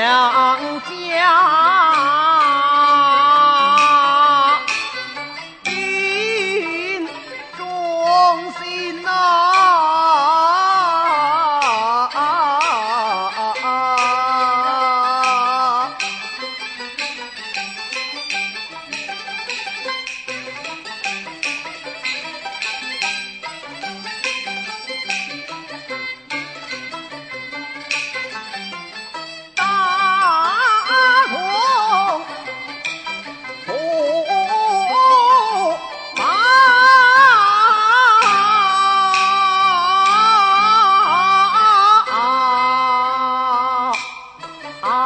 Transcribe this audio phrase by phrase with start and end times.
[0.00, 1.59] 两家。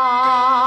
[0.05, 0.64] 啊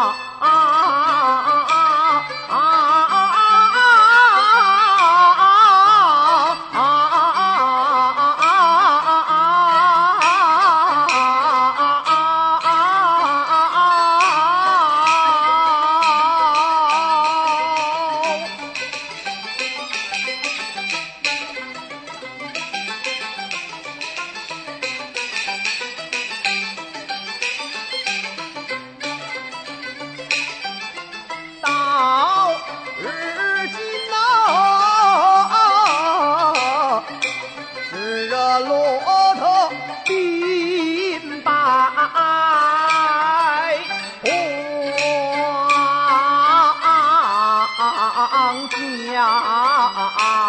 [48.31, 50.46] 当家。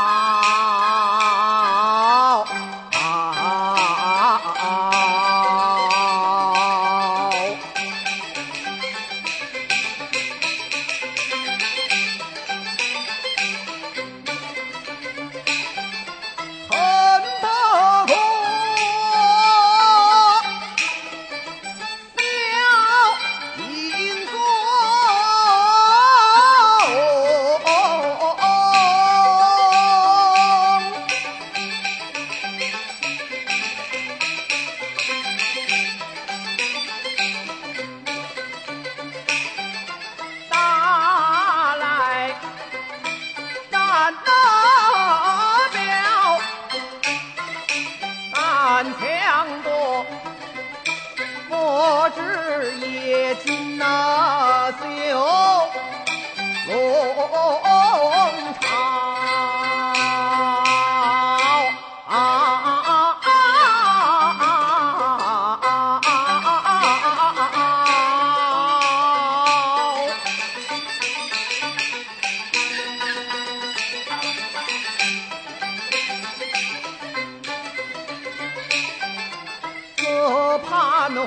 [44.11, 46.41] 那表，
[48.35, 50.07] 单枪夺，
[51.51, 52.19] 我知
[52.87, 54.87] 也尽那羞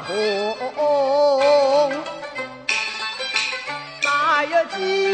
[0.07, 1.91] 红
[4.03, 5.10] 来呀金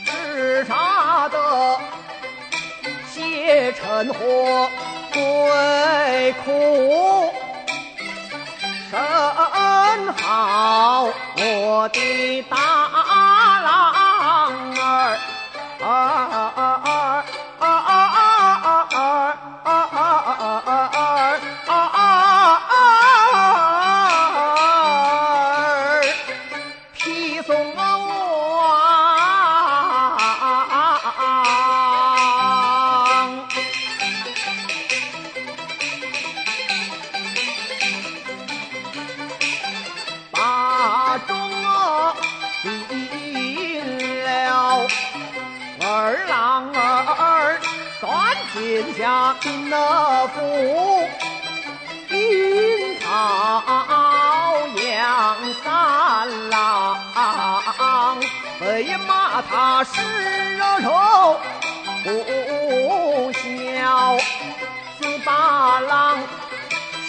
[0.05, 0.11] 叱
[0.67, 0.73] 咤
[1.31, 1.37] 的
[3.11, 4.69] 谢尘火
[5.11, 7.33] 最苦，
[8.91, 8.93] 甚
[10.19, 12.90] 好我的大
[41.27, 42.15] 中了
[44.25, 44.87] 了
[45.81, 47.61] 二郎儿
[48.01, 50.29] 断天下病了
[52.11, 58.19] 阴曹阳三郎
[58.61, 60.01] 被骂他尸
[60.83, 61.41] 首
[62.05, 64.19] 不孝
[64.99, 65.19] 四
[65.89, 66.50] 郎。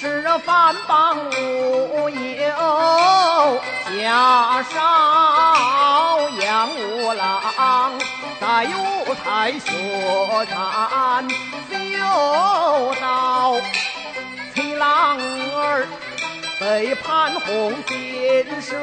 [0.02, 7.94] 是反帮无有，下少杨五郎。
[8.40, 9.70] 在有才学
[10.50, 11.30] 禅
[11.70, 11.76] 休
[13.00, 13.54] 道，
[14.56, 15.88] 崔郎儿
[16.60, 18.76] 背叛洪箭射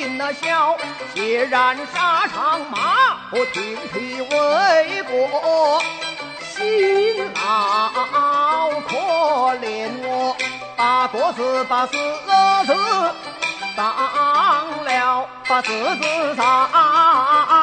[0.00, 0.78] 心那笑，
[1.14, 5.82] 血染沙场马，不停蹄为国。
[6.56, 8.96] 辛劳可
[9.58, 10.34] 怜我，
[10.74, 12.74] 把国字把事子
[13.76, 13.84] 当
[14.84, 17.59] 了，把字字当。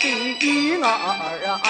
[0.00, 1.60] 弟弟哪儿啊？